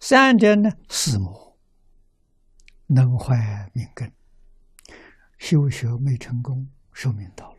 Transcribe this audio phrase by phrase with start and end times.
[0.00, 1.58] 三者呢，四魔
[2.86, 4.12] 能坏命根，
[5.38, 7.58] 修学没成功，寿命到了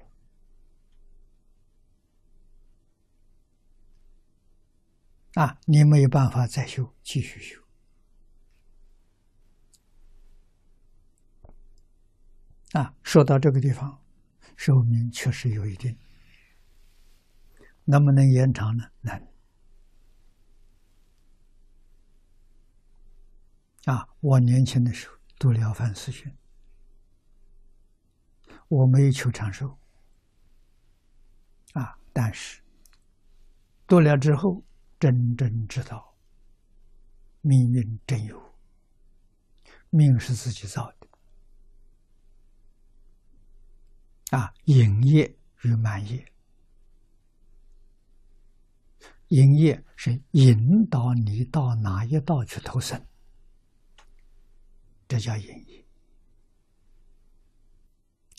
[5.44, 5.60] 啊！
[5.66, 7.62] 你没有办法再修，继续修
[12.74, 12.94] 啊！
[13.02, 14.02] 说到这个地方，
[14.56, 15.98] 寿命确实有一定，
[17.86, 18.86] 能不能延长呢？
[19.02, 19.35] 能。
[23.86, 24.08] 啊！
[24.20, 26.36] 我年轻的时候读了凡四训，
[28.68, 29.78] 我没有求长寿。
[31.74, 31.98] 啊！
[32.12, 32.62] 但是
[33.86, 34.64] 读了之后，
[35.00, 36.16] 真正知道
[37.42, 38.42] 命运真有，
[39.90, 41.08] 命是自己造的。
[44.38, 44.52] 啊！
[44.64, 46.26] 营业与满业，
[49.28, 53.06] 营业是引导你到哪一道去投生。
[55.08, 55.86] 这叫引业，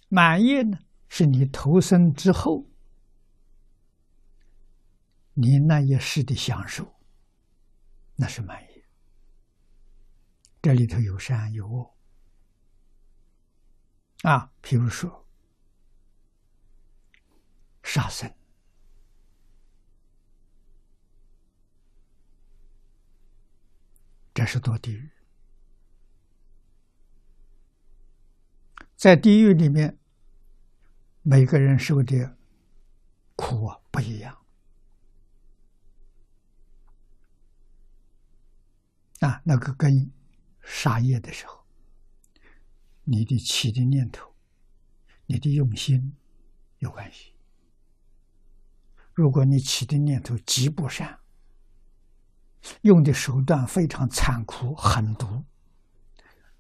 [0.09, 0.79] 满业呢？
[1.09, 2.67] 是你投生之后，
[5.35, 7.01] 你那一世的享受，
[8.17, 8.85] 那是满业。
[10.61, 11.97] 这里头有善有恶
[14.23, 15.29] 啊，譬如说
[17.85, 18.29] 杀生，
[24.35, 25.16] 这是堕地狱。
[28.97, 29.99] 在地狱里面，
[31.23, 32.37] 每个人受的
[33.37, 34.39] 苦啊不一样
[39.21, 39.43] 啊。
[39.45, 40.11] 那个跟
[40.63, 41.67] 杀业的时候，
[43.05, 44.35] 你的起的念头、
[45.27, 46.17] 你的用心
[46.79, 47.35] 有关系。
[49.13, 51.21] 如果你起的念头极不善，
[52.81, 55.45] 用的手段非常残酷狠毒。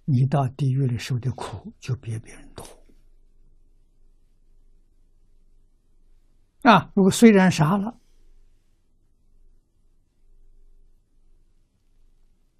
[0.08, 2.64] 你到地狱里受的苦就比别人多
[6.62, 6.90] 啊！
[6.94, 8.00] 如果虽然杀了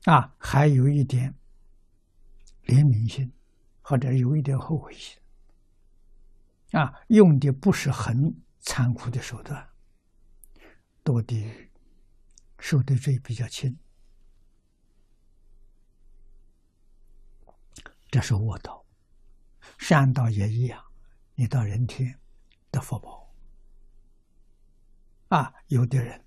[0.06, 1.34] 啊，还有一点
[2.64, 3.32] 怜悯心，
[3.80, 5.16] 或者有一点后悔心
[6.72, 9.68] 啊，用的不是很残酷的手段，
[11.04, 11.70] 堕地狱
[12.58, 13.78] 受的罪比较轻。
[18.16, 18.82] 这是恶道，
[19.76, 20.82] 善道也一样。
[21.34, 22.18] 你到人天
[22.70, 23.30] 得福报
[25.28, 26.24] 啊，有的人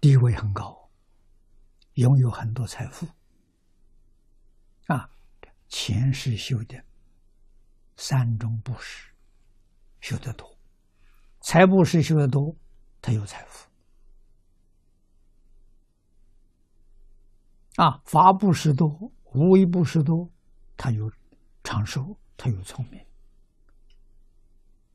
[0.00, 0.90] 地位很高，
[1.96, 3.06] 拥有很多财富
[4.86, 5.10] 啊，
[5.68, 6.82] 前世修的
[7.98, 9.12] 三种布施
[10.00, 10.58] 修得多，
[11.42, 12.56] 财布施修得多，
[13.02, 13.68] 他有财富。
[17.76, 18.88] 啊，法布施多，
[19.32, 20.30] 无为布施多，
[20.76, 21.10] 他有
[21.64, 23.04] 长寿，他有聪明，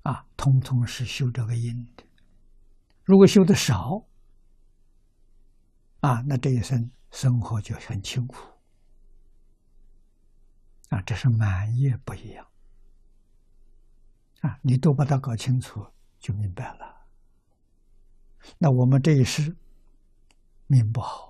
[0.03, 2.03] 啊，通通是修这个因的。
[3.03, 4.05] 如果修的少，
[5.99, 8.37] 啊，那这一生生活就很清苦。
[10.89, 12.47] 啊，这是满业不一样。
[14.41, 15.85] 啊，你都把它搞清楚，
[16.17, 17.05] 就明白了。
[18.57, 19.53] 那我们这一世
[20.67, 21.28] 命不好。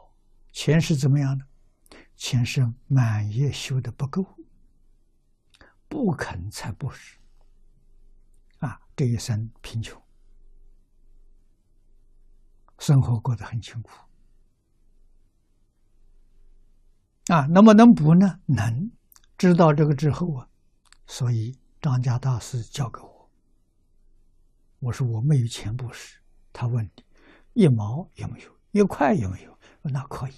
[0.61, 1.45] 前世怎么样呢？
[2.17, 4.25] 前世满业修的不够，
[5.87, 7.17] 不肯才不是。
[8.57, 10.03] 啊，这一生贫穷，
[12.77, 13.89] 生活过得很辛苦。
[17.27, 18.41] 啊，能不能补呢？
[18.45, 18.91] 能。
[19.37, 20.49] 知道这个之后啊，
[21.07, 23.31] 所以张家大师教给我，
[24.79, 26.19] 我说我没有钱布施，
[26.51, 27.05] 他问你
[27.53, 28.59] 一毛有没有？
[28.71, 29.57] 一块有没有？
[29.83, 30.33] 那可以，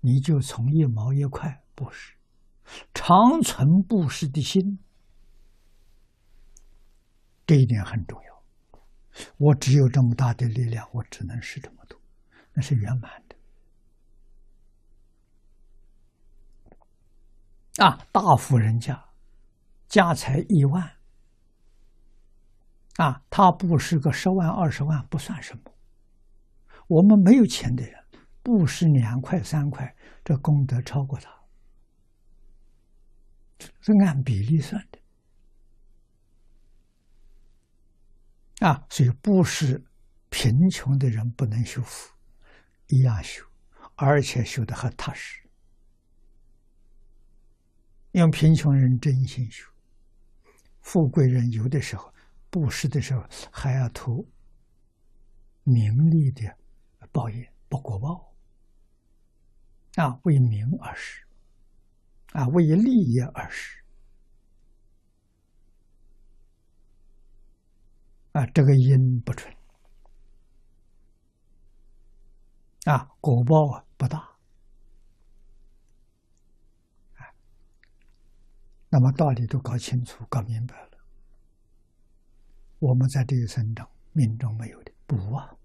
[0.00, 2.14] 你就从一毛一块布施，
[2.94, 4.78] 长存布施的心，
[7.46, 8.28] 这一点很重要。
[9.36, 12.00] 我只有这么大的力量，我只能施这么多，
[12.52, 13.36] 那是圆满的。
[17.84, 19.08] 啊，大富人家，
[19.88, 20.96] 家财亿万，
[22.96, 25.62] 啊，他布施个十万二十万不算什么。
[26.86, 27.97] 我们没有钱的人。
[28.48, 31.30] 布施两块三块，这功德超过他，
[33.82, 34.98] 是按比例算的
[38.66, 38.86] 啊。
[38.88, 39.84] 所以布施
[40.30, 42.10] 贫穷的人不能修福，
[42.86, 43.44] 一样修，
[43.96, 45.46] 而且修的很踏实。
[48.12, 49.70] 用贫穷人真心修，
[50.80, 52.14] 富贵人有的时候
[52.48, 53.22] 布施的时候
[53.52, 54.26] 还要图
[55.64, 56.50] 名利的
[57.12, 57.46] 报应。
[57.68, 58.34] 报果报，
[59.98, 61.24] 啊，为名而食，
[62.32, 63.82] 啊，为利益而食，
[68.30, 69.52] 啊，这个因不纯，
[72.84, 74.36] 啊，果报不大，
[78.88, 80.98] 那么道理都搞清楚、搞明白了，
[82.78, 85.57] 我们在这一生中命中没有的不啊。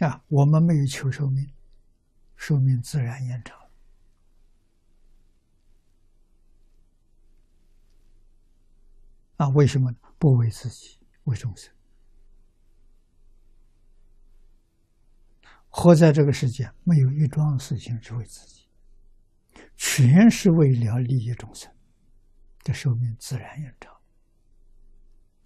[0.00, 1.52] 啊，我们没有求寿命，
[2.36, 3.58] 寿命自然延长。
[9.38, 9.96] 啊，为什么呢？
[10.18, 11.72] 不为自己，为众生。
[15.68, 18.68] 活在这个世界，没有一桩事情是为自己，
[19.76, 21.72] 全是为了利益众生，
[22.62, 23.96] 这寿命自然延长。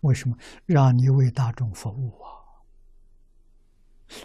[0.01, 0.37] 为什么？
[0.65, 2.42] 让你为大众服务啊！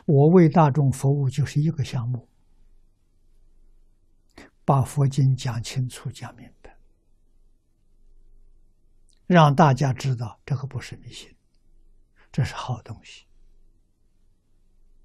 [0.05, 2.27] 我为大众服务就是一个项目，
[4.65, 6.77] 把佛经讲清楚、讲明白，
[9.27, 11.35] 让大家知道这个不是迷信，
[12.31, 13.26] 这是好东西。